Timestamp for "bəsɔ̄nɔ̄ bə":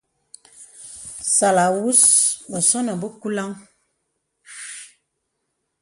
2.49-3.07